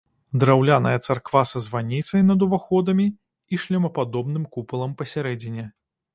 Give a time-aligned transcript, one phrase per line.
[0.43, 3.07] Драўляная царква са званіцай над уваходамі
[3.53, 5.71] і шлемападобным купалам пасярэдзіне.